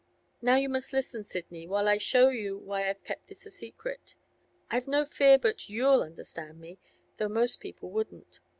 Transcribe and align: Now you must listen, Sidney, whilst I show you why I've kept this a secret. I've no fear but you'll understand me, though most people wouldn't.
Now 0.41 0.55
you 0.55 0.67
must 0.67 0.93
listen, 0.93 1.23
Sidney, 1.23 1.67
whilst 1.67 1.87
I 1.87 1.99
show 1.99 2.29
you 2.29 2.57
why 2.57 2.89
I've 2.89 3.03
kept 3.03 3.27
this 3.27 3.45
a 3.45 3.51
secret. 3.51 4.15
I've 4.71 4.87
no 4.87 5.05
fear 5.05 5.37
but 5.37 5.69
you'll 5.69 6.01
understand 6.01 6.59
me, 6.59 6.79
though 7.17 7.29
most 7.29 7.59
people 7.59 7.91
wouldn't. 7.91 8.39